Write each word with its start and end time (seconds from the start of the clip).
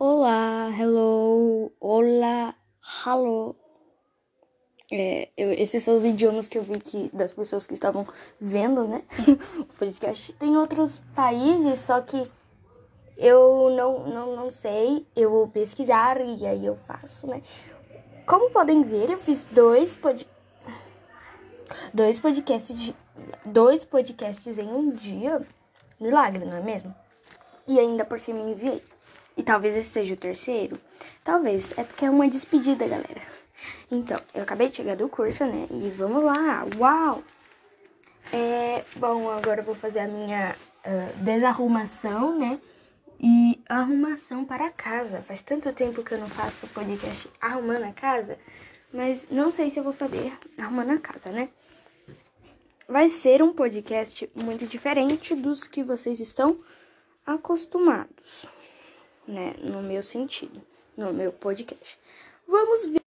Olá, 0.00 0.70
hello, 0.78 1.72
olá, 1.80 2.54
hello. 3.04 3.56
É, 4.92 5.28
eu, 5.36 5.50
esses 5.50 5.82
são 5.82 5.96
os 5.96 6.04
idiomas 6.04 6.46
que 6.46 6.56
eu 6.56 6.62
vi 6.62 6.78
que 6.78 7.10
das 7.12 7.32
pessoas 7.32 7.66
que 7.66 7.74
estavam 7.74 8.06
vendo, 8.40 8.86
né? 8.86 9.02
o 9.58 9.64
podcast. 9.64 10.32
Tem 10.34 10.56
outros 10.56 11.00
países, 11.16 11.80
só 11.80 12.00
que 12.00 12.30
eu 13.16 13.70
não, 13.70 14.06
não, 14.06 14.36
não 14.36 14.50
sei. 14.52 15.04
Eu 15.16 15.30
vou 15.30 15.48
pesquisar 15.48 16.20
e 16.20 16.46
aí 16.46 16.64
eu 16.64 16.76
faço, 16.86 17.26
né? 17.26 17.42
Como 18.24 18.52
podem 18.52 18.84
ver, 18.84 19.10
eu 19.10 19.18
fiz 19.18 19.46
dois, 19.46 19.96
pod... 19.96 20.28
dois 21.92 22.20
podcasts 22.20 22.78
de... 22.78 22.94
dois 23.44 23.84
podcasts 23.84 24.58
em 24.58 24.68
um 24.68 24.90
dia. 24.90 25.44
Milagre, 25.98 26.44
não 26.44 26.56
é 26.56 26.62
mesmo? 26.62 26.94
E 27.66 27.80
ainda 27.80 28.04
por 28.04 28.20
cima 28.20 28.38
enviei. 28.48 28.80
E 29.38 29.42
talvez 29.42 29.76
esse 29.76 29.88
seja 29.88 30.14
o 30.14 30.16
terceiro. 30.16 30.78
Talvez. 31.22 31.70
É 31.78 31.84
porque 31.84 32.04
é 32.04 32.10
uma 32.10 32.28
despedida, 32.28 32.86
galera. 32.86 33.22
Então, 33.90 34.18
eu 34.34 34.42
acabei 34.42 34.68
de 34.68 34.74
chegar 34.74 34.96
do 34.96 35.08
curso, 35.08 35.44
né? 35.44 35.68
E 35.70 35.90
vamos 35.96 36.24
lá. 36.24 36.66
Uau! 36.76 37.22
É, 38.32 38.84
bom, 38.96 39.30
agora 39.30 39.60
eu 39.60 39.64
vou 39.64 39.76
fazer 39.76 40.00
a 40.00 40.08
minha 40.08 40.54
uh, 40.84 41.24
desarrumação, 41.24 42.36
né? 42.36 42.60
E 43.20 43.62
arrumação 43.68 44.44
para 44.44 44.70
casa. 44.70 45.22
Faz 45.22 45.40
tanto 45.40 45.72
tempo 45.72 46.02
que 46.02 46.12
eu 46.12 46.18
não 46.18 46.28
faço 46.28 46.66
podcast 46.68 47.30
arrumando 47.40 47.84
a 47.84 47.92
casa. 47.92 48.36
Mas 48.92 49.28
não 49.30 49.50
sei 49.50 49.70
se 49.70 49.78
eu 49.78 49.84
vou 49.84 49.92
fazer 49.92 50.32
arrumando 50.58 50.90
a 50.90 50.98
casa, 50.98 51.30
né? 51.30 51.48
Vai 52.88 53.08
ser 53.08 53.40
um 53.42 53.52
podcast 53.52 54.28
muito 54.34 54.66
diferente 54.66 55.34
dos 55.34 55.68
que 55.68 55.84
vocês 55.84 56.20
estão 56.20 56.58
acostumados, 57.26 58.46
né? 59.28 59.54
No 59.62 59.82
meu 59.82 60.02
sentido, 60.02 60.60
no 60.96 61.12
meu 61.12 61.30
podcast. 61.32 61.98
Vamos 62.46 62.86
ver. 62.86 63.07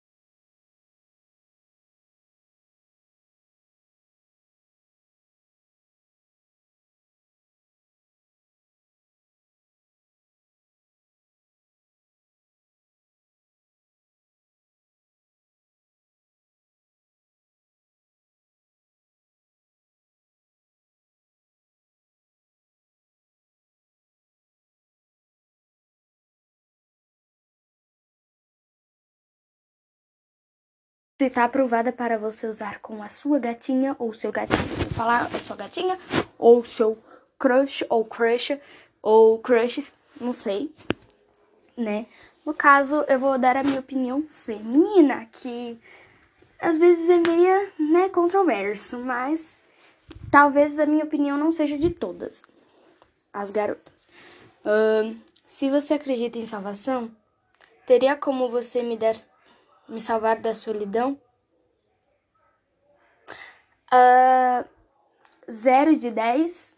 Se 31.24 31.30
tá 31.30 31.44
aprovada 31.44 31.90
para 31.90 32.18
você 32.18 32.46
usar 32.46 32.80
com 32.80 33.02
a 33.02 33.08
sua 33.08 33.38
gatinha 33.38 33.96
ou 33.98 34.12
seu 34.12 34.30
gatinho. 34.30 34.60
Vou 34.60 34.90
falar 34.90 35.22
a 35.22 35.38
sua 35.38 35.56
gatinha 35.56 35.98
ou 36.36 36.62
seu 36.62 36.98
crush 37.38 37.82
ou 37.88 38.04
crush 38.04 38.60
ou 39.00 39.38
crushes, 39.38 39.90
não 40.20 40.34
sei, 40.34 40.70
né? 41.74 42.04
No 42.44 42.52
caso, 42.52 43.06
eu 43.08 43.18
vou 43.18 43.38
dar 43.38 43.56
a 43.56 43.62
minha 43.62 43.80
opinião 43.80 44.22
feminina, 44.28 45.26
que 45.32 45.80
às 46.60 46.76
vezes 46.76 47.08
é 47.08 47.16
meio, 47.16 47.72
né, 47.78 48.10
controverso, 48.10 48.98
mas 48.98 49.62
talvez 50.30 50.78
a 50.78 50.84
minha 50.84 51.06
opinião 51.06 51.38
não 51.38 51.52
seja 51.52 51.78
de 51.78 51.88
todas 51.88 52.42
as 53.32 53.50
garotas. 53.50 54.06
Uh, 54.62 55.16
se 55.46 55.70
você 55.70 55.94
acredita 55.94 56.36
em 56.36 56.44
salvação, 56.44 57.10
teria 57.86 58.14
como 58.14 58.50
você 58.50 58.82
me 58.82 58.98
dar 58.98 59.14
me 59.88 60.00
salvar 60.00 60.38
da 60.38 60.54
solidão? 60.54 61.20
Uh, 63.92 64.68
zero 65.50 65.96
de 65.96 66.10
dez. 66.10 66.76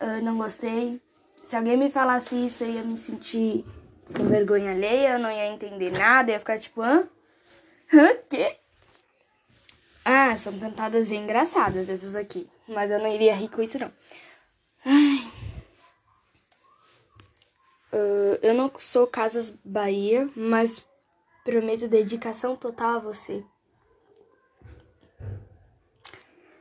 Uh, 0.00 0.22
não 0.22 0.38
gostei. 0.38 1.00
Se 1.44 1.56
alguém 1.56 1.76
me 1.76 1.90
falasse 1.90 2.34
isso, 2.46 2.64
eu 2.64 2.70
ia 2.70 2.82
me 2.82 2.96
sentir 2.96 3.64
com 4.14 4.24
vergonha 4.24 4.72
alheia, 4.72 5.14
eu 5.14 5.18
não 5.18 5.30
ia 5.30 5.46
entender 5.46 5.90
nada, 5.90 6.30
ia 6.30 6.38
ficar 6.38 6.58
tipo, 6.58 6.80
hã? 6.80 7.08
Hã? 7.92 8.14
Quê? 8.28 8.56
Ah, 10.04 10.36
são 10.36 10.58
cantadas 10.58 11.10
engraçadas 11.10 11.88
essas 11.88 12.16
aqui. 12.16 12.46
Mas 12.66 12.90
eu 12.90 12.98
não 12.98 13.08
iria 13.08 13.34
rir 13.34 13.48
com 13.48 13.62
isso, 13.62 13.78
não. 13.78 13.92
Ai. 14.84 15.32
Uh, 17.92 18.38
eu 18.40 18.54
não 18.54 18.72
sou 18.78 19.06
Casas 19.06 19.50
Bahia, 19.64 20.28
mas 20.34 20.82
Prometo 21.44 21.88
dedicação 21.88 22.56
total 22.56 22.96
a 22.96 22.98
você. 23.00 23.44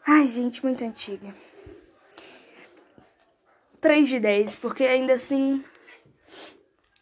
Ai, 0.05 0.27
gente, 0.27 0.63
muito 0.63 0.83
antiga. 0.83 1.35
3 3.79 4.09
de 4.09 4.19
10, 4.19 4.55
porque 4.55 4.83
ainda 4.83 5.13
assim. 5.13 5.63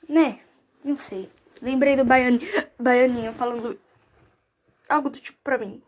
Né? 0.07 0.39
Não 0.83 0.97
sei. 0.97 1.29
Lembrei 1.61 1.95
do 1.95 2.05
baianinho, 2.05 2.49
baianinho 2.79 3.33
falando 3.33 3.79
algo 4.89 5.09
do 5.09 5.19
tipo 5.19 5.37
pra 5.43 5.57
mim. 5.57 5.81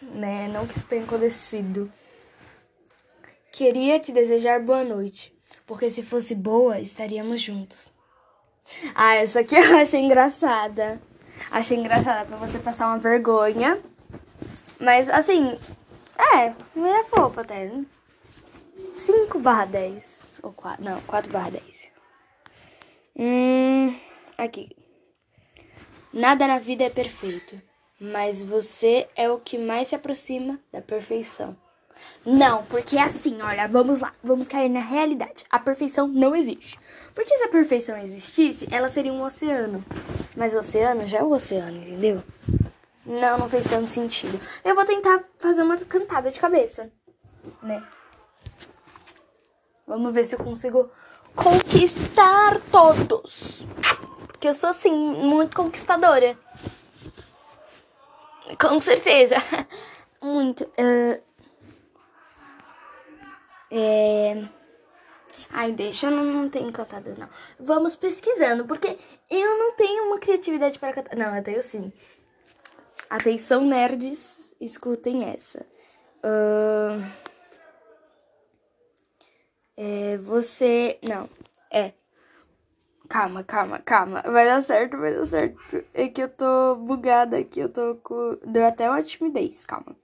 Né? 0.00 0.48
Não 0.48 0.66
que 0.66 0.76
isso 0.76 0.86
tenha 0.86 1.04
acontecido. 1.04 1.92
Queria 3.52 3.98
te 3.98 4.12
desejar 4.12 4.60
boa 4.60 4.84
noite, 4.84 5.34
porque 5.66 5.88
se 5.88 6.02
fosse 6.02 6.34
boa, 6.34 6.78
estaríamos 6.78 7.40
juntos. 7.40 7.90
Ah, 8.94 9.14
essa 9.14 9.40
aqui 9.40 9.54
eu 9.56 9.76
achei 9.76 10.00
engraçada. 10.00 11.00
Achei 11.50 11.76
engraçada 11.76 12.24
pra 12.24 12.36
você 12.36 12.58
passar 12.58 12.88
uma 12.88 12.98
vergonha. 12.98 13.80
Mas, 14.78 15.08
assim, 15.08 15.58
é, 16.18 16.46
é 16.46 17.04
fofa 17.04 17.42
até. 17.42 17.70
5 18.94 19.38
barra 19.38 19.66
10. 19.66 20.40
Ou 20.42 20.52
4, 20.52 20.84
não, 20.84 21.00
4 21.02 21.30
barra 21.30 21.50
10. 21.50 21.88
Hum, 23.18 23.98
aqui. 24.36 24.76
Nada 26.12 26.46
na 26.46 26.58
vida 26.58 26.84
é 26.84 26.90
perfeito, 26.90 27.60
mas 28.00 28.42
você 28.42 29.08
é 29.14 29.30
o 29.30 29.38
que 29.38 29.58
mais 29.58 29.88
se 29.88 29.94
aproxima 29.94 30.58
da 30.72 30.80
perfeição. 30.80 31.56
Não, 32.24 32.64
porque 32.64 32.96
é 32.96 33.02
assim, 33.02 33.40
olha, 33.40 33.68
vamos 33.68 34.00
lá, 34.00 34.12
vamos 34.22 34.48
cair 34.48 34.68
na 34.68 34.80
realidade. 34.80 35.44
A 35.50 35.58
perfeição 35.58 36.08
não 36.08 36.34
existe. 36.34 36.78
Porque 37.14 37.36
se 37.36 37.44
a 37.44 37.48
perfeição 37.48 37.96
existisse, 37.98 38.66
ela 38.70 38.88
seria 38.88 39.12
um 39.12 39.22
oceano. 39.22 39.84
Mas 40.36 40.54
o 40.54 40.58
oceano 40.58 41.06
já 41.06 41.18
é 41.18 41.22
o 41.22 41.30
oceano, 41.30 41.78
entendeu? 41.78 42.22
Não, 43.04 43.38
não 43.38 43.48
fez 43.48 43.64
tanto 43.64 43.88
sentido. 43.88 44.40
Eu 44.64 44.74
vou 44.74 44.84
tentar 44.84 45.22
fazer 45.38 45.62
uma 45.62 45.76
cantada 45.78 46.30
de 46.30 46.40
cabeça, 46.40 46.90
né? 47.62 47.82
Vamos 49.86 50.12
ver 50.12 50.24
se 50.24 50.34
eu 50.34 50.40
consigo 50.40 50.90
conquistar 51.34 52.60
todos. 52.72 53.64
Porque 54.26 54.48
eu 54.48 54.54
sou, 54.54 54.70
assim, 54.70 54.90
muito 54.92 55.54
conquistadora. 55.54 56.36
Com 58.60 58.80
certeza. 58.80 59.36
Muito. 60.20 60.64
Uh, 60.64 61.22
é... 63.76 64.48
Ai, 65.50 65.72
deixa, 65.72 66.06
eu 66.06 66.10
não, 66.10 66.24
não 66.24 66.48
tenho 66.48 66.72
cantada, 66.72 67.14
não. 67.18 67.28
Vamos 67.58 67.94
pesquisando, 67.94 68.64
porque 68.64 68.98
eu 69.30 69.58
não 69.58 69.72
tenho 69.76 70.04
uma 70.04 70.18
criatividade 70.18 70.78
para 70.78 70.92
cantar. 70.92 71.16
Não, 71.16 71.36
eu 71.36 71.42
tenho 71.42 71.62
sim. 71.62 71.92
Atenção, 73.08 73.64
nerds, 73.64 74.54
escutem 74.60 75.24
essa. 75.24 75.64
Uh... 76.24 77.26
É, 79.76 80.16
você. 80.18 80.98
Não, 81.06 81.28
é. 81.70 81.92
Calma, 83.08 83.44
calma, 83.44 83.78
calma. 83.78 84.22
Vai 84.22 84.46
dar 84.46 84.62
certo, 84.62 84.96
vai 84.96 85.14
dar 85.14 85.26
certo. 85.26 85.84
É 85.94 86.08
que 86.08 86.22
eu 86.22 86.28
tô 86.28 86.76
bugada 86.76 87.38
aqui, 87.38 87.60
eu 87.60 87.68
tô 87.68 87.96
com. 87.96 88.38
Deu 88.44 88.64
até 88.66 88.88
uma 88.88 89.02
timidez, 89.02 89.64
calma. 89.64 89.94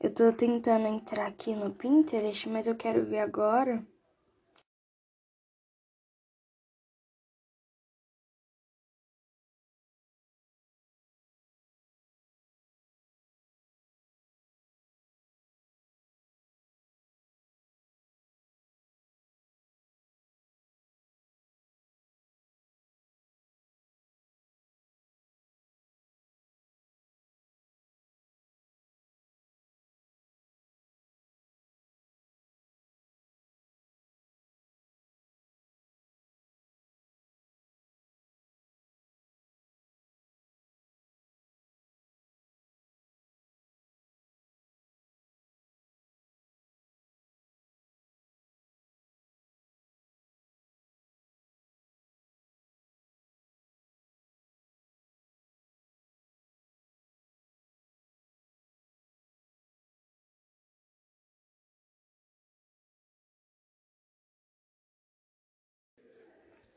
Eu 0.00 0.10
tô 0.10 0.32
tentando 0.32 0.86
entrar 0.86 1.26
aqui 1.26 1.54
no 1.54 1.74
Pinterest, 1.74 2.48
mas 2.48 2.66
eu 2.66 2.74
quero 2.74 3.04
ver 3.04 3.18
agora. 3.18 3.86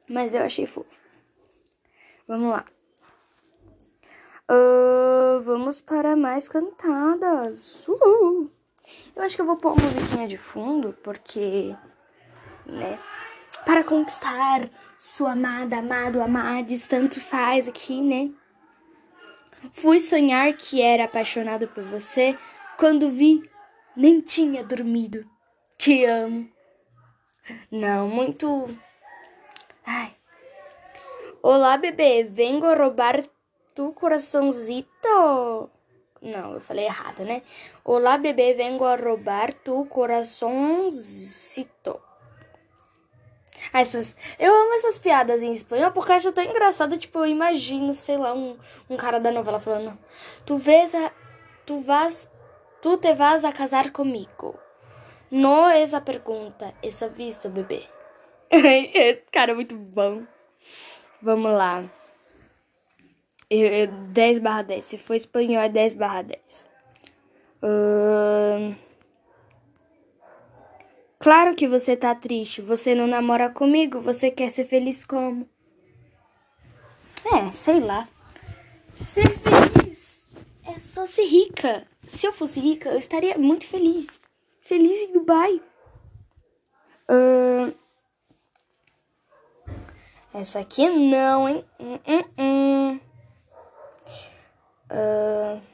Mas 0.10 0.34
eu 0.34 0.42
achei 0.42 0.66
fofo. 0.66 1.00
Vamos 2.28 2.52
lá. 2.52 2.66
Uh, 4.52 5.40
vamos 5.42 5.80
para 5.80 6.16
mais 6.16 6.48
cantadas. 6.48 7.88
Uhul. 7.88 8.50
Eu 9.16 9.24
acho 9.24 9.36
que 9.36 9.42
eu 9.42 9.46
vou 9.46 9.58
pôr 9.58 9.74
uma 9.74 9.84
musiquinha 9.84 10.28
de 10.28 10.38
fundo, 10.38 10.98
porque, 11.04 11.76
né? 12.66 12.98
Para 13.66 13.84
conquistar 13.84 14.70
sua 14.98 15.34
amada, 15.34 15.78
amado, 15.78 16.22
amades, 16.22 16.88
tanto 16.88 17.22
faz 17.22 17.68
aqui, 17.68 18.02
né? 18.02 18.32
Fui 19.72 20.00
sonhar 20.00 20.52
que 20.54 20.82
era 20.82 21.04
apaixonado 21.04 21.68
por 21.68 21.84
você 21.84 22.38
quando 22.78 23.12
vi, 23.12 23.48
nem 23.96 24.22
tinha 24.22 24.64
dormido. 24.64 25.30
Te 25.78 26.06
amo. 26.06 26.50
Não, 27.72 28.08
muito. 28.08 28.68
Ai. 29.91 30.15
Olá, 31.41 31.75
bebê. 31.75 32.24
Vengo 32.24 32.71
roubar 32.75 33.25
tu 33.74 33.91
coraçãozito. 33.94 35.68
Não, 36.21 36.53
eu 36.53 36.62
falei 36.62 36.86
errado, 36.86 37.25
né? 37.25 37.41
Olá, 37.83 38.15
bebê. 38.19 38.53
Vengo 38.53 38.86
a 38.86 38.95
roubar 38.95 39.51
tu 39.51 39.86
coraçãozito. 39.86 42.00
Essas, 43.74 44.15
eu 44.38 44.53
amo 44.53 44.75
essas 44.75 45.00
piadas 45.00 45.41
em 45.41 45.51
espanhol 45.51 45.91
porque 45.91 46.12
eu 46.12 46.18
acho 46.18 46.31
tão 46.33 46.44
engraçado. 46.44 46.95
Tipo, 46.95 47.18
eu 47.19 47.25
imagino, 47.25 47.95
sei 47.95 48.18
lá, 48.18 48.31
um, 48.31 48.59
um 48.88 48.95
cara 48.95 49.19
da 49.19 49.31
novela 49.31 49.59
falando: 49.59 49.97
Tu 50.45 50.56
vês 50.56 50.94
a. 50.94 51.12
Tu 51.65 51.80
vas. 51.80 52.30
Tu 52.80 52.95
te 53.00 53.15
vas 53.15 53.44
a 53.44 53.51
casar 53.51 53.91
comigo. 53.91 54.56
Não 55.31 55.68
é 55.68 55.81
essa 55.81 56.00
pergunta, 56.00 56.75
essa 56.83 57.09
visto, 57.09 57.50
bebê. 57.50 57.88
cara, 59.31 59.54
muito 59.54 59.75
bom. 59.75 60.24
Vamos 61.22 61.51
lá. 61.51 61.90
Eu, 63.50 63.68
eu, 63.68 63.88
10 63.88 64.40
barra 64.40 64.62
10. 64.63 64.86
Se 64.86 64.98
for 64.98 65.16
espanhol, 65.16 65.62
é 65.62 65.69
10 65.69 65.96
barra 65.96 66.22
10. 66.22 66.68
Uh... 67.63 68.75
Claro 71.19 71.56
que 71.56 71.68
você 71.68 71.98
tá 71.98 72.16
triste. 72.16 72.62
Você 72.62 72.96
não 72.96 73.07
namora 73.07 73.50
comigo. 73.50 74.00
Você 74.01 74.31
quer 74.31 74.50
ser 74.50 74.66
feliz 74.66 75.04
como? 75.04 75.48
É, 77.25 77.51
sei 77.51 77.80
lá. 77.80 78.07
Ser 78.96 79.28
feliz 79.30 80.28
é 80.66 80.80
só 80.80 81.06
ser 81.06 81.25
rica. 81.25 81.86
Se 82.07 82.25
eu 82.25 82.34
fosse 82.34 82.60
rica, 82.60 82.90
eu 82.90 82.98
estaria 82.98 83.38
muito 83.38 83.68
feliz. 83.68 84.22
Feliz 84.62 85.10
em 85.10 85.13
Dubai. 85.13 85.62
Uh... 87.10 87.74
Essa 90.39 90.59
aqui 90.59 90.89
não, 90.89 91.50
hein? 91.50 91.65
Uh... 94.89 95.62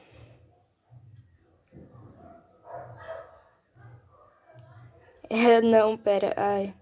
É, 5.27 5.59
não, 5.59 5.97
pera, 5.97 6.33
ai. 6.37 6.73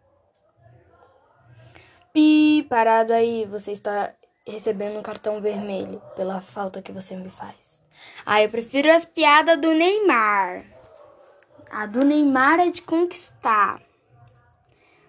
Pi, 2.13 2.65
parado 2.69 3.13
aí, 3.13 3.45
você 3.45 3.71
está 3.71 4.13
recebendo 4.45 4.99
um 4.99 5.01
cartão 5.01 5.41
vermelho 5.41 6.01
pela 6.15 6.39
falta 6.41 6.81
que 6.81 6.91
você 6.91 7.15
me 7.15 7.29
faz. 7.29 7.79
Ah, 8.25 8.43
eu 8.43 8.49
prefiro 8.49 8.91
as 8.91 9.05
piadas 9.05 9.59
do 9.59 9.73
Neymar. 9.73 10.65
A 11.71 11.85
do 11.85 12.03
Neymar 12.03 12.59
é 12.59 12.69
de 12.69 12.81
conquistar. 12.81 13.81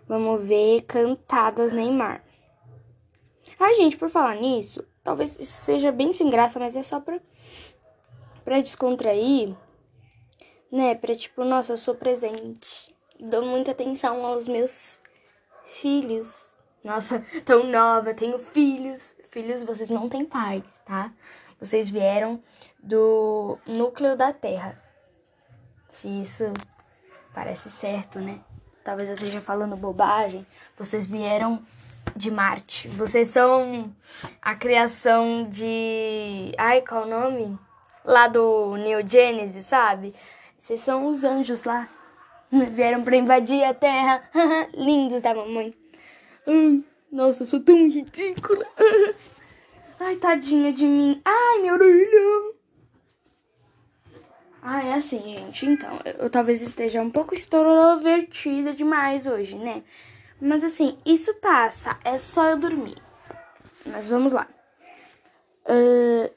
Vamos 0.07 0.43
ver 0.43 0.83
cantadas 0.83 1.73
Neymar. 1.73 2.23
Ah, 3.59 3.73
gente, 3.75 3.97
por 3.97 4.09
falar 4.09 4.37
nisso, 4.37 4.85
talvez 5.03 5.37
isso 5.39 5.65
seja 5.65 5.93
bem 5.93 6.13
sem 6.13 6.29
graça, 6.29 6.59
mas 6.59 6.75
é 6.77 6.83
só 6.83 7.01
pra, 7.01 7.21
pra 8.45 8.61
descontrair, 8.61 9.55
né? 10.71 10.95
Pra 10.95 11.15
tipo, 11.15 11.45
nossa, 11.45 11.73
eu 11.73 11.77
sou 11.77 11.95
presente. 11.95 12.95
Dou 13.19 13.45
muita 13.45 13.71
atenção 13.71 14.25
aos 14.27 14.49
meus 14.49 14.99
filhos. 15.65 16.57
Nossa, 16.83 17.25
tão 17.45 17.65
nova, 17.65 18.13
tenho 18.13 18.39
filhos. 18.39 19.15
Filhos, 19.31 19.65
vocês 19.65 19.91
não 19.91 20.09
têm 20.09 20.25
pais, 20.25 20.63
tá? 20.85 21.13
Vocês 21.59 21.89
vieram 21.89 22.43
do 22.83 23.59
núcleo 23.67 24.17
da 24.17 24.33
Terra. 24.33 24.81
Se 25.89 26.09
isso 26.09 26.45
parece 27.33 27.71
certo, 27.71 28.21
né? 28.21 28.41
Talvez 28.85 29.09
eu 29.09 29.15
esteja 29.15 29.41
falando 29.41 29.77
bobagem. 29.77 30.47
Vocês 30.77 31.07
vieram 31.07 31.65
de 32.17 32.31
Marte. 32.31 32.89
Vocês 32.89 33.29
são 33.29 33.93
a 34.41 34.55
criação 34.55 35.49
de. 35.51 36.53
Ai, 36.57 36.83
qual 36.83 37.05
o 37.05 37.09
nome? 37.09 37.59
Lá 38.05 38.29
do 38.29 38.77
Neo 38.77 39.07
Genesis, 39.07 39.67
sabe? 39.67 40.15
Vocês 40.57 40.81
são 40.81 41.07
os 41.07 41.25
anjos 41.25 41.65
lá. 41.65 41.89
Vieram 42.51 43.03
pra 43.03 43.17
invadir 43.17 43.65
a 43.65 43.75
Terra. 43.75 44.23
Lindos 44.75 45.21
da 45.21 45.35
mamãe. 45.35 45.75
nossa, 47.11 47.43
eu 47.43 47.47
sou 47.47 47.61
tão 47.61 47.89
ridícula. 47.89 48.67
Ai, 50.01 50.17
tadinha 50.17 50.73
de 50.73 50.87
mim. 50.87 51.21
Ai, 51.25 51.63
meu 51.63 51.75
orelha. 51.75 52.55
Ah, 54.63 54.83
é 54.83 54.95
assim, 54.95 55.19
gente. 55.23 55.67
Então, 55.67 56.01
eu, 56.05 56.13
eu 56.13 56.31
talvez 56.31 56.63
esteja 56.63 57.01
um 57.03 57.11
pouco 57.11 57.35
extrovertida 57.35 58.73
demais 58.73 59.27
hoje, 59.27 59.57
né? 59.57 59.83
Mas 60.41 60.65
assim, 60.65 60.99
isso 61.05 61.35
passa, 61.35 61.99
é 62.05 62.19
só 62.19 62.51
eu 62.51 62.59
dormir. 62.59 62.97
Mas 63.87 64.09
vamos 64.09 64.33
lá. 64.33 64.49
Uh... 65.67 66.31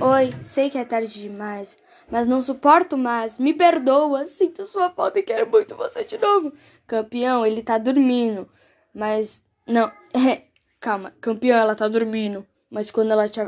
Oi, 0.00 0.32
sei 0.42 0.68
que 0.68 0.78
é 0.78 0.84
tarde 0.84 1.20
demais, 1.20 1.76
mas 2.10 2.26
não 2.26 2.42
suporto 2.42 2.96
mais. 2.98 3.38
Me 3.38 3.54
perdoa, 3.54 4.26
sinto 4.26 4.66
sua 4.66 4.90
falta 4.90 5.20
e 5.20 5.22
quero 5.22 5.48
muito 5.48 5.76
você 5.76 6.02
de 6.04 6.18
novo. 6.18 6.52
Campeão, 6.86 7.46
ele 7.46 7.62
tá 7.62 7.78
dormindo, 7.78 8.48
mas 8.92 9.44
não, 9.66 9.92
é, 10.12 10.42
calma, 10.80 11.14
campeão, 11.20 11.56
ela 11.56 11.76
tá 11.76 11.86
dormindo, 11.86 12.44
mas 12.68 12.90
quando 12.90 13.12
ela 13.12 13.28
te 13.28 13.40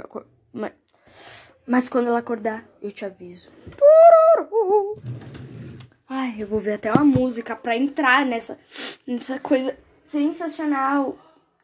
mas, 0.52 0.72
mas 1.66 1.88
quando 1.88 2.06
ela 2.06 2.18
acordar, 2.18 2.64
eu 2.80 2.92
te 2.92 3.04
aviso. 3.04 3.50
Ai, 6.08 6.34
eu 6.38 6.46
vou 6.46 6.60
ver 6.60 6.74
até 6.74 6.92
uma 6.92 7.04
música 7.04 7.56
pra 7.56 7.76
entrar 7.76 8.26
nessa, 8.26 8.58
nessa 9.06 9.38
coisa 9.38 9.76
sensacional 10.06 11.18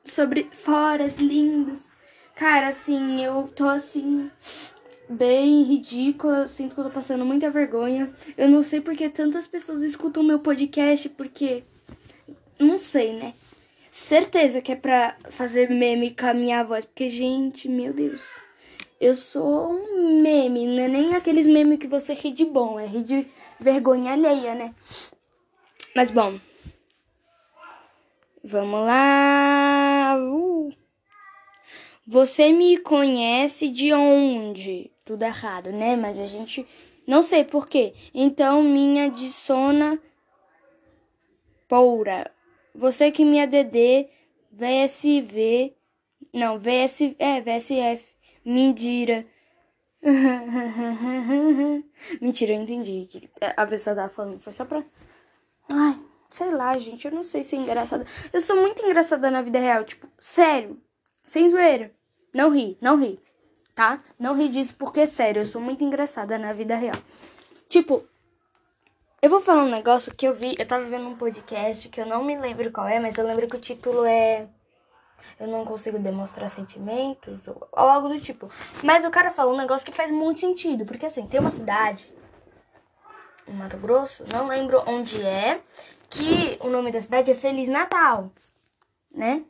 sobre 0.05 0.49
foras 0.53 1.17
lindos. 1.17 1.89
Cara, 2.35 2.69
assim, 2.69 3.23
eu 3.23 3.49
tô 3.55 3.69
assim, 3.69 4.31
bem 5.09 5.63
ridícula. 5.65 6.39
Eu 6.39 6.49
sinto 6.49 6.75
que 6.75 6.81
eu 6.81 6.85
tô 6.85 6.91
passando 6.91 7.25
muita 7.25 7.51
vergonha. 7.51 8.11
Eu 8.37 8.49
não 8.49 8.63
sei 8.63 8.81
porque 8.81 9.11
tantas 9.11 9.47
pessoas 9.47 9.83
escutam 9.83 10.23
meu 10.23 10.39
podcast, 10.39 11.09
porque. 11.11 11.65
Não 12.59 12.79
sei, 12.79 13.13
né? 13.13 13.35
Certeza 13.91 14.63
que 14.63 14.73
é 14.73 14.77
pra 14.77 15.17
fazer 15.31 15.69
meme 15.69 16.15
com 16.15 16.27
a 16.27 16.35
minha 16.35 16.63
voz, 16.63 16.85
porque, 16.85 17.11
gente, 17.11 17.69
meu 17.69 17.93
Deus. 17.93 18.23
Eu 19.01 19.15
sou 19.15 19.71
um 19.71 20.21
meme, 20.21 20.67
não 20.67 20.83
é 20.83 20.89
nem 20.89 21.15
aqueles 21.15 21.47
memes 21.47 21.79
que 21.79 21.87
você 21.87 22.13
ri 22.13 22.31
de 22.33 22.45
bom, 22.45 22.79
é 22.79 22.85
rir 22.85 23.03
de 23.03 23.27
vergonha 23.59 24.13
alheia, 24.13 24.55
né? 24.55 24.75
Mas 25.97 26.11
bom. 26.11 26.39
Vamos 28.45 28.81
lá. 28.87 30.19
Uh. 30.21 30.71
Você 32.07 32.53
me 32.53 32.77
conhece 32.77 33.71
de 33.71 33.91
onde? 33.95 34.91
Tudo 35.03 35.23
errado, 35.23 35.73
né? 35.73 35.97
Mas 35.97 36.19
a 36.19 36.27
gente 36.27 36.67
não 37.07 37.23
sei 37.23 37.43
por 37.43 37.67
quê. 37.69 37.95
Então 38.13 38.63
minha 38.63 39.09
dissona 39.09 39.99
poura. 41.67 42.31
Você 42.75 43.11
que 43.11 43.25
me 43.25 43.41
ADD 43.41 44.11
VSV 44.53 45.75
não, 46.35 46.59
VS 46.59 47.15
é 47.19 47.41
VSF 47.41 48.10
Mentira. 48.45 49.27
Mentira, 52.21 52.53
eu 52.53 52.63
entendi. 52.63 53.09
A 53.57 53.67
pessoa 53.67 53.97
tava 53.97 54.09
falando. 54.09 54.39
Foi 54.39 54.53
só 54.53 54.65
pra. 54.65 54.83
Ai, 55.73 56.03
sei 56.31 56.51
lá, 56.51 56.77
gente. 56.79 57.07
Eu 57.07 57.13
não 57.13 57.23
sei 57.23 57.43
se 57.43 57.57
é 57.57 57.59
engraçada. 57.59 58.07
Eu 58.33 58.41
sou 58.41 58.57
muito 58.57 58.85
engraçada 58.85 59.31
na 59.31 59.43
vida 59.43 59.59
real. 59.59 59.85
Tipo, 59.85 60.09
sério. 60.19 60.81
Sem 61.25 61.51
zoeira. 61.51 61.93
Não 62.35 62.51
ri, 62.51 62.79
não 62.81 62.97
ri. 62.97 63.21
Tá? 63.75 64.03
Não 64.19 64.35
ri 64.35 64.49
disso 64.49 64.75
porque, 64.79 65.07
sério, 65.07 65.43
eu 65.43 65.47
sou 65.47 65.61
muito 65.61 65.85
engraçada 65.85 66.39
na 66.39 66.53
vida 66.53 66.77
real. 66.77 66.97
Tipo, 67.69 68.05
eu 69.23 69.29
vou 69.29 69.41
falar 69.41 69.65
um 69.65 69.71
negócio 69.71 70.15
que 70.15 70.27
eu 70.27 70.35
vi. 70.35 70.55
Eu 70.59 70.67
tava 70.67 70.85
vendo 70.87 71.07
um 71.07 71.17
podcast 71.17 71.89
que 71.89 72.01
eu 72.01 72.07
não 72.07 72.25
me 72.25 72.39
lembro 72.39 72.73
qual 72.73 72.89
é, 72.89 72.99
mas 72.99 73.17
eu 73.19 73.27
lembro 73.27 73.47
que 73.47 73.57
o 73.57 73.61
título 73.61 74.05
é 74.05 74.49
eu 75.39 75.47
não 75.47 75.65
consigo 75.65 75.99
demonstrar 75.99 76.51
sentimentos 76.51 77.41
ou, 77.47 77.69
ou 77.73 77.89
algo 77.89 78.09
do 78.09 78.21
tipo. 78.21 78.51
Mas 78.83 79.05
o 79.05 79.11
cara 79.11 79.31
falou 79.31 79.55
um 79.55 79.59
negócio 79.59 79.87
que 79.87 79.93
faz 79.93 80.11
muito 80.11 80.41
sentido, 80.41 80.85
porque 80.85 81.07
assim, 81.07 81.27
tem 81.27 81.41
uma 81.41 81.51
cidade 81.51 82.13
em 83.49 83.55
Mato 83.55 83.79
Grosso, 83.79 84.25
não 84.33 84.47
lembro 84.47 84.83
onde 84.87 85.23
é, 85.25 85.61
que 86.09 86.59
o 86.61 86.69
nome 86.69 86.91
nome 86.91 86.93
da 86.93 87.01
cidade 87.01 87.31
é 87.31 87.35
Feliz 87.35 87.69
Natal, 87.69 88.31
né? 89.15 89.43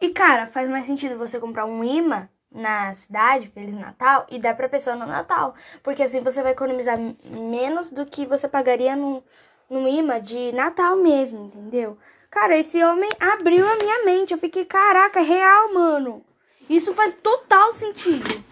E, 0.00 0.10
cara, 0.10 0.46
faz 0.46 0.68
mais 0.68 0.86
sentido 0.86 1.16
você 1.16 1.38
comprar 1.38 1.66
um 1.66 1.84
imã 1.84 2.28
na 2.50 2.94
cidade, 2.94 3.48
Feliz 3.48 3.74
Natal, 3.74 4.26
e 4.30 4.38
dar 4.38 4.56
pra 4.56 4.68
pessoa 4.68 4.96
no 4.96 5.06
Natal. 5.06 5.54
Porque 5.82 6.02
assim 6.02 6.20
você 6.20 6.42
vai 6.42 6.52
economizar 6.52 6.98
menos 7.24 7.90
do 7.90 8.06
que 8.06 8.24
você 8.24 8.48
pagaria 8.48 8.96
num, 8.96 9.22
num 9.68 9.86
imã 9.86 10.20
de 10.20 10.52
Natal 10.52 10.96
mesmo, 10.96 11.46
entendeu? 11.46 11.98
Cara, 12.34 12.58
esse 12.58 12.82
homem 12.82 13.08
abriu 13.20 13.64
a 13.64 13.76
minha 13.76 14.04
mente. 14.04 14.32
Eu 14.32 14.38
fiquei, 14.38 14.64
caraca, 14.64 15.20
é 15.20 15.22
real, 15.22 15.72
mano. 15.72 16.20
Isso 16.68 16.92
faz 16.92 17.14
total 17.22 17.72
sentido. 17.72 18.42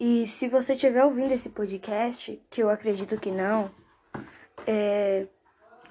E 0.00 0.26
se 0.26 0.48
você 0.48 0.72
estiver 0.72 1.04
ouvindo 1.04 1.32
esse 1.32 1.50
podcast, 1.50 2.42
que 2.48 2.62
eu 2.62 2.70
acredito 2.70 3.20
que 3.20 3.30
não, 3.30 3.70
é. 4.66 5.26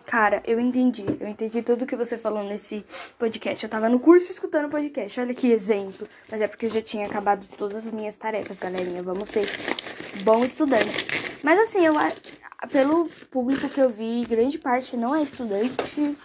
Cara, 0.07 0.41
eu 0.45 0.59
entendi. 0.59 1.05
Eu 1.19 1.27
entendi 1.27 1.61
tudo 1.61 1.85
que 1.85 1.95
você 1.95 2.17
falou 2.17 2.43
nesse 2.43 2.83
podcast. 3.19 3.63
Eu 3.63 3.69
tava 3.69 3.87
no 3.87 3.99
curso 3.99 4.31
escutando 4.31 4.69
podcast. 4.69 5.19
Olha 5.19 5.33
que 5.35 5.51
exemplo. 5.51 6.07
Mas 6.29 6.41
é 6.41 6.47
porque 6.47 6.65
eu 6.65 6.71
já 6.71 6.81
tinha 6.81 7.05
acabado 7.05 7.47
todas 7.57 7.87
as 7.87 7.93
minhas 7.93 8.17
tarefas, 8.17 8.57
galerinha. 8.57 9.03
Vamos 9.03 9.29
ser 9.29 9.47
bons 10.23 10.45
estudantes. 10.45 11.41
Mas 11.43 11.59
assim, 11.59 11.85
eu 11.85 11.93
pelo 12.71 13.09
público 13.29 13.69
que 13.69 13.79
eu 13.79 13.89
vi, 13.89 14.25
grande 14.25 14.57
parte 14.57 14.95
não 14.95 15.15
é 15.15 15.21
estudante. 15.21 16.17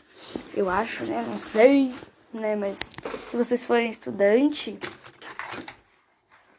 Eu 0.55 0.71
acho, 0.71 1.05
né? 1.05 1.25
Não 1.29 1.39
sei, 1.39 1.93
né? 2.33 2.57
Mas 2.57 2.79
se 3.29 3.37
vocês 3.37 3.65
forem 3.65 3.91
estudante, 3.91 4.79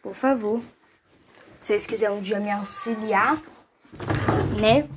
por 0.01 0.13
favor, 0.13 0.61
se 1.59 1.67
vocês 1.67 1.85
quiserem 1.85 2.17
um 2.17 2.21
dia 2.21 2.39
me 2.39 2.51
auxiliar, 2.51 3.41
né? 4.59 4.87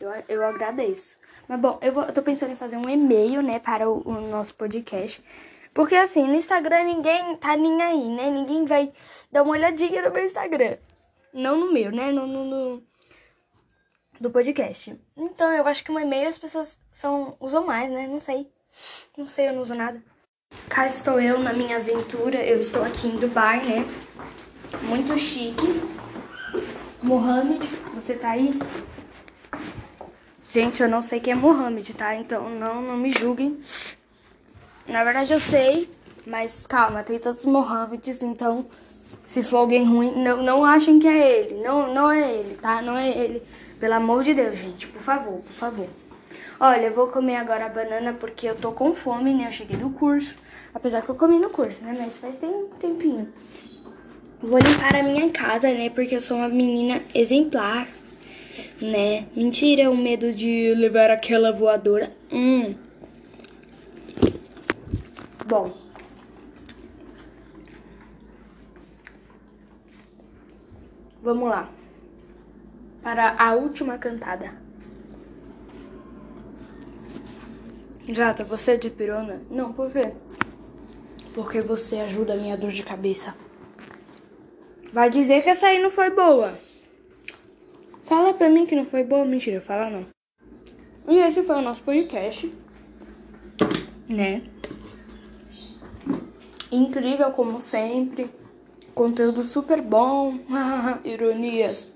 Eu, 0.00 0.10
eu 0.28 0.46
agradeço. 0.46 1.16
Mas 1.48 1.60
bom, 1.60 1.78
eu, 1.80 1.92
vou, 1.92 2.04
eu 2.04 2.12
tô 2.12 2.22
pensando 2.22 2.52
em 2.52 2.56
fazer 2.56 2.76
um 2.76 2.88
e-mail, 2.88 3.42
né, 3.42 3.58
para 3.58 3.88
o, 3.88 4.02
o, 4.06 4.20
nosso 4.28 4.54
podcast. 4.54 5.24
Porque 5.72 5.94
assim, 5.94 6.26
no 6.26 6.34
Instagram 6.34 6.84
ninguém 6.84 7.36
tá 7.36 7.56
nem 7.56 7.80
aí, 7.82 8.08
né? 8.08 8.30
Ninguém 8.30 8.64
vai 8.64 8.92
dar 9.30 9.42
uma 9.42 9.52
olhadinha 9.52 10.02
no 10.02 10.10
meu 10.10 10.24
Instagram. 10.24 10.76
Não 11.32 11.58
no 11.58 11.72
meu, 11.72 11.90
né? 11.90 12.10
No, 12.10 12.26
no, 12.26 12.44
no 12.44 12.82
do 14.20 14.30
podcast. 14.30 14.98
Então 15.16 15.52
eu 15.52 15.66
acho 15.66 15.84
que 15.84 15.92
um 15.92 15.98
e-mail 15.98 16.28
as 16.28 16.38
pessoas 16.38 16.78
são, 16.90 17.36
usam 17.40 17.66
mais, 17.66 17.90
né? 17.90 18.06
Não 18.06 18.20
sei. 18.20 18.50
Não 19.16 19.26
sei, 19.26 19.48
eu 19.48 19.52
não 19.52 19.62
uso 19.62 19.74
nada. 19.74 20.02
Cá 20.68 20.86
estou 20.86 21.20
eu 21.20 21.38
na 21.38 21.52
minha 21.52 21.76
aventura. 21.76 22.38
Eu 22.44 22.60
estou 22.60 22.82
aqui 22.82 23.08
em 23.08 23.16
Dubai, 23.16 23.64
né? 23.64 23.84
Muito 24.82 25.16
chique. 25.16 25.66
Mohamed, 27.02 27.66
você 27.94 28.14
tá 28.14 28.30
aí? 28.30 28.58
Gente, 30.50 30.82
eu 30.82 30.88
não 30.88 31.02
sei 31.02 31.20
quem 31.20 31.32
é 31.32 31.36
Mohamed, 31.36 31.94
tá? 31.94 32.14
Então 32.14 32.48
não, 32.50 32.82
não 32.82 32.96
me 32.96 33.10
julguem. 33.10 33.60
Na 34.86 35.04
verdade 35.04 35.32
eu 35.32 35.40
sei, 35.40 35.90
mas 36.26 36.66
calma, 36.66 37.02
tem 37.02 37.18
todos 37.18 37.40
os 37.40 37.44
Mohameds, 37.44 38.22
então 38.22 38.66
se 39.24 39.42
for 39.42 39.58
alguém 39.58 39.84
ruim, 39.84 40.12
não, 40.16 40.42
não 40.42 40.64
achem 40.64 40.98
que 40.98 41.06
é 41.06 41.40
ele. 41.40 41.62
Não, 41.62 41.92
não 41.92 42.10
é 42.10 42.32
ele, 42.32 42.54
tá? 42.60 42.82
Não 42.82 42.96
é 42.96 43.08
ele. 43.08 43.42
Pelo 43.78 43.94
amor 43.94 44.24
de 44.24 44.34
Deus, 44.34 44.58
gente, 44.58 44.86
por 44.86 45.02
favor, 45.02 45.40
por 45.40 45.52
favor. 45.52 45.86
Olha, 46.60 46.86
eu 46.86 46.94
vou 46.94 47.06
comer 47.06 47.36
agora 47.36 47.66
a 47.66 47.68
banana 47.68 48.12
porque 48.18 48.48
eu 48.48 48.56
tô 48.56 48.72
com 48.72 48.94
fome, 48.94 49.32
né? 49.32 49.46
Eu 49.48 49.52
cheguei 49.52 49.76
do 49.76 49.90
curso. 49.90 50.34
Apesar 50.74 51.02
que 51.02 51.08
eu 51.08 51.14
comi 51.14 51.38
no 51.38 51.50
curso, 51.50 51.84
né? 51.84 51.96
Mas 51.98 52.18
faz 52.18 52.36
tem, 52.36 52.66
tempinho. 52.80 53.28
Vou 54.42 54.58
limpar 54.58 54.96
a 54.96 55.02
minha 55.02 55.30
casa, 55.30 55.68
né? 55.68 55.90
Porque 55.90 56.16
eu 56.16 56.20
sou 56.20 56.36
uma 56.36 56.48
menina 56.48 57.00
exemplar 57.14 57.86
né? 58.80 59.26
Mentira, 59.34 59.90
o 59.90 59.96
medo 59.96 60.32
de 60.32 60.74
levar 60.74 61.10
aquela 61.10 61.52
voadora. 61.52 62.12
Hum. 62.32 62.74
Bom. 65.46 65.72
Vamos 71.28 71.50
lá. 71.50 71.68
Para 73.02 73.36
a 73.38 73.54
última 73.54 73.98
cantada. 73.98 74.50
Jata, 78.08 78.44
você 78.44 78.70
é 78.70 78.76
de 78.78 78.88
pirona? 78.88 79.42
Não, 79.50 79.70
por 79.74 79.92
quê? 79.92 80.14
Porque 81.34 81.60
você 81.60 81.96
ajuda 81.96 82.32
a 82.32 82.36
minha 82.38 82.56
dor 82.56 82.70
de 82.70 82.82
cabeça. 82.82 83.36
Vai 84.90 85.10
dizer 85.10 85.42
que 85.42 85.50
essa 85.50 85.66
aí 85.66 85.82
não 85.82 85.90
foi 85.90 86.08
boa. 86.08 86.58
Fala 88.04 88.32
pra 88.32 88.48
mim 88.48 88.64
que 88.64 88.74
não 88.74 88.86
foi 88.86 89.04
boa. 89.04 89.26
Mentira, 89.26 89.60
fala 89.60 89.90
não. 89.90 90.06
E 91.06 91.18
esse 91.18 91.42
foi 91.42 91.56
o 91.56 91.60
nosso 91.60 91.82
podcast. 91.82 92.50
Né? 94.08 94.44
Incrível 96.72 97.30
como 97.32 97.60
sempre. 97.60 98.30
Conteúdo 98.98 99.44
super 99.44 99.80
bom. 99.80 100.40
Ironias. 101.04 101.92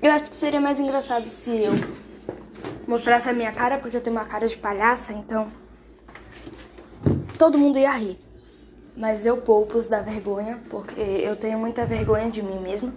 Eu 0.00 0.12
acho 0.12 0.30
que 0.30 0.34
seria 0.34 0.62
mais 0.62 0.80
engraçado 0.80 1.28
se 1.28 1.50
eu 1.50 1.72
mostrasse 2.86 3.28
a 3.28 3.34
minha 3.34 3.52
cara, 3.52 3.76
porque 3.76 3.98
eu 3.98 4.00
tenho 4.00 4.16
uma 4.16 4.24
cara 4.24 4.48
de 4.48 4.56
palhaça, 4.56 5.12
então 5.12 5.48
todo 7.38 7.58
mundo 7.58 7.78
ia 7.78 7.92
rir. 7.92 8.18
Mas 8.96 9.26
eu 9.26 9.36
poupo 9.36 9.78
da 9.90 10.00
vergonha, 10.00 10.58
porque 10.70 10.98
eu 10.98 11.36
tenho 11.36 11.58
muita 11.58 11.84
vergonha 11.84 12.30
de 12.30 12.40
mim 12.40 12.58
mesma. 12.58 12.90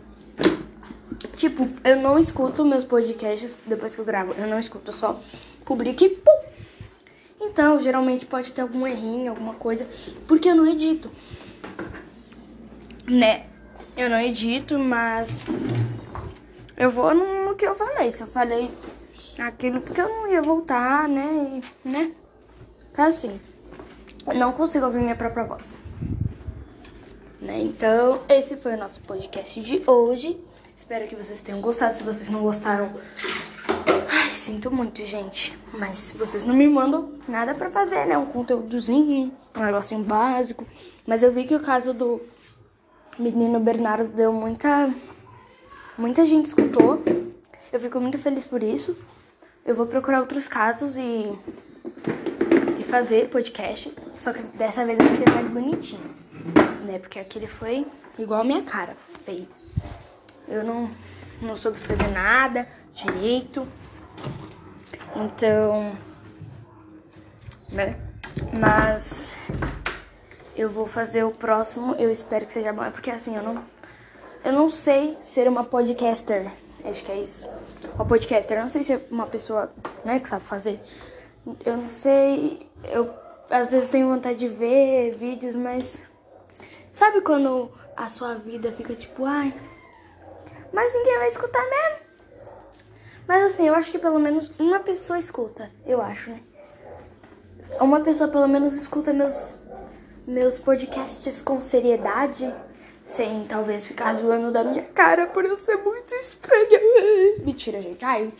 Tipo, 1.35 1.67
eu 1.83 1.97
não 1.97 2.17
escuto 2.17 2.63
meus 2.63 2.85
podcasts 2.85 3.57
depois 3.65 3.93
que 3.93 3.99
eu 3.99 4.05
gravo. 4.05 4.33
Eu 4.37 4.47
não 4.47 4.57
escuto, 4.57 4.91
eu 4.91 4.95
só 4.95 5.19
publico 5.65 6.05
e 6.05 6.09
pum! 6.09 6.41
Então, 7.41 7.77
geralmente 7.79 8.25
pode 8.25 8.53
ter 8.53 8.61
algum 8.61 8.87
errinho, 8.87 9.31
alguma 9.31 9.55
coisa, 9.55 9.85
porque 10.25 10.47
eu 10.47 10.55
não 10.55 10.65
edito. 10.65 11.11
Né? 13.07 13.45
Eu 13.95 14.09
não 14.09 14.19
edito, 14.19 14.79
mas 14.79 15.41
eu 16.77 16.89
vou 16.89 17.13
no, 17.13 17.55
que 17.55 17.65
eu 17.65 17.75
falei. 17.75 18.11
Se 18.11 18.21
eu 18.21 18.27
falei 18.27 18.71
aquilo, 19.37 19.81
porque 19.81 20.01
eu 20.01 20.09
não 20.09 20.27
ia 20.27 20.41
voltar, 20.41 21.07
né? 21.07 21.61
E, 21.85 21.89
né? 21.89 22.11
Assim, 22.97 23.39
eu 24.27 24.35
não 24.35 24.51
consigo 24.51 24.85
ouvir 24.85 24.99
minha 24.99 25.15
própria 25.15 25.43
voz. 25.43 25.77
Né? 27.39 27.59
Então, 27.61 28.21
esse 28.29 28.55
foi 28.57 28.73
o 28.73 28.77
nosso 28.77 29.01
podcast 29.01 29.59
de 29.61 29.83
hoje. 29.87 30.39
Espero 30.75 31.07
que 31.07 31.15
vocês 31.15 31.41
tenham 31.41 31.61
gostado. 31.61 31.93
Se 31.93 32.03
vocês 32.03 32.29
não 32.29 32.41
gostaram, 32.41 32.91
sinto 34.41 34.71
muito, 34.71 35.05
gente. 35.05 35.55
Mas 35.71 36.11
vocês 36.17 36.43
não 36.43 36.55
me 36.55 36.67
mandam 36.67 37.13
nada 37.27 37.53
pra 37.53 37.69
fazer, 37.69 38.07
né? 38.07 38.17
Um 38.17 38.25
conteúdozinho, 38.25 39.31
um 39.55 39.63
negocinho 39.63 40.03
básico. 40.03 40.65
Mas 41.05 41.21
eu 41.21 41.31
vi 41.31 41.45
que 41.45 41.55
o 41.55 41.59
caso 41.59 41.93
do 41.93 42.19
menino 43.19 43.59
Bernardo 43.59 44.09
deu 44.09 44.33
muita. 44.33 44.93
Muita 45.97 46.25
gente 46.25 46.47
escutou. 46.47 47.01
Eu 47.71 47.79
fico 47.79 47.99
muito 47.99 48.17
feliz 48.17 48.43
por 48.43 48.63
isso. 48.63 48.97
Eu 49.63 49.75
vou 49.75 49.85
procurar 49.85 50.19
outros 50.19 50.47
casos 50.47 50.97
e. 50.97 51.31
e 52.79 52.83
fazer 52.83 53.29
podcast. 53.29 53.93
Só 54.17 54.33
que 54.33 54.41
dessa 54.57 54.83
vez 54.83 54.97
vai 54.97 55.17
ser 55.17 55.29
mais 55.29 55.47
bonitinho. 55.47 56.15
Né? 56.85 56.97
Porque 56.97 57.19
aquele 57.19 57.47
foi 57.47 57.85
igual 58.17 58.41
a 58.41 58.43
minha 58.43 58.63
cara, 58.63 58.97
feio. 59.23 59.47
Eu 60.47 60.63
não, 60.63 60.89
não 61.41 61.55
soube 61.55 61.77
fazer 61.77 62.07
nada 62.07 62.67
direito. 62.91 63.67
Então, 65.15 65.95
né? 67.71 67.97
Mas 68.57 69.31
eu 70.55 70.69
vou 70.69 70.87
fazer 70.87 71.23
o 71.23 71.31
próximo. 71.31 71.95
Eu 71.95 72.09
espero 72.09 72.45
que 72.45 72.51
seja 72.51 72.73
bom. 72.73 72.83
É 72.83 72.89
porque 72.89 73.09
assim, 73.09 73.35
eu 73.35 73.43
não 73.43 73.63
eu 74.43 74.53
não 74.53 74.71
sei 74.71 75.17
ser 75.23 75.47
uma 75.47 75.63
podcaster. 75.63 76.51
Acho 76.83 77.03
que 77.03 77.11
é 77.11 77.17
isso. 77.17 77.47
Uma 77.95 78.05
podcaster. 78.05 78.57
Eu 78.57 78.63
não 78.63 78.69
sei 78.69 78.83
ser 78.83 79.07
uma 79.11 79.27
pessoa, 79.27 79.71
né, 80.03 80.19
que 80.19 80.27
sabe 80.27 80.43
fazer. 80.43 80.79
Eu 81.63 81.77
não 81.77 81.89
sei. 81.89 82.67
Eu 82.85 83.13
às 83.51 83.67
vezes 83.67 83.89
tenho 83.89 84.07
vontade 84.07 84.39
de 84.39 84.47
ver 84.47 85.15
vídeos, 85.15 85.55
mas 85.55 86.01
sabe 86.91 87.21
quando 87.21 87.71
a 87.95 88.07
sua 88.07 88.35
vida 88.35 88.71
fica 88.71 88.95
tipo, 88.95 89.25
ai, 89.25 89.53
mas 90.71 90.93
ninguém 90.93 91.17
vai 91.17 91.27
escutar 91.27 91.61
mesmo. 91.61 92.10
Mas 93.31 93.43
assim, 93.43 93.65
eu 93.65 93.73
acho 93.73 93.89
que 93.89 93.97
pelo 93.97 94.19
menos 94.19 94.51
uma 94.59 94.81
pessoa 94.81 95.17
escuta, 95.17 95.71
eu 95.85 96.01
acho, 96.01 96.31
né? 96.31 96.41
Uma 97.79 98.01
pessoa 98.01 98.29
pelo 98.29 98.45
menos 98.45 98.73
escuta 98.73 99.13
meus, 99.13 99.61
meus 100.27 100.59
podcasts 100.59 101.41
com 101.41 101.61
seriedade, 101.61 102.53
sem 103.05 103.45
talvez 103.47 103.87
ficar 103.87 104.15
zoando 104.15 104.51
da 104.51 104.65
minha 104.65 104.83
cara 104.83 105.27
por 105.27 105.45
eu 105.45 105.55
ser 105.55 105.77
muito 105.77 106.13
estranha. 106.13 106.77
Mentira, 107.41 107.81
gente. 107.81 108.03
Ai, 108.03 108.33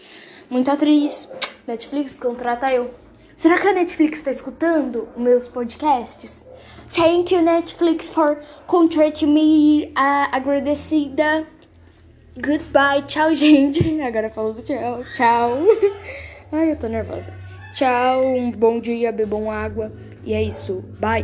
muita 0.49 0.73
atriz. 0.73 1.25
Netflix 1.65 2.17
contrata 2.17 2.69
eu. 2.73 2.91
Será 3.37 3.59
que 3.59 3.69
a 3.69 3.73
Netflix 3.73 4.21
tá 4.21 4.31
escutando 4.31 5.07
meus 5.15 5.47
podcasts? 5.47 6.45
Thank 6.89 7.33
you, 7.33 7.41
Netflix, 7.41 8.09
for 8.09 8.43
contracting 8.67 9.33
me. 9.33 9.85
Uh, 9.95 10.27
agradecida. 10.33 11.47
Goodbye, 12.37 13.03
tchau, 13.07 13.33
gente. 13.35 14.01
Agora 14.01 14.29
falando 14.29 14.61
tchau, 14.63 15.03
tchau. 15.13 15.65
Ai, 16.51 16.71
eu 16.71 16.75
tô 16.75 16.87
nervosa. 16.87 17.33
Tchau, 17.73 18.25
um 18.25 18.51
bom 18.51 18.79
dia, 18.79 19.11
bebam 19.11 19.49
água. 19.49 19.91
E 20.23 20.33
é 20.33 20.41
isso. 20.41 20.83
Bye. 20.99 21.19